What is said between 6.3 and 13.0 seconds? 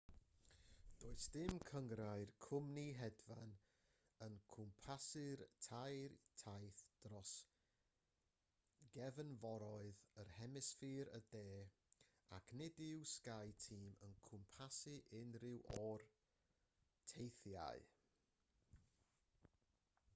taith dros gefnforoedd yn hemisffer y de ac nid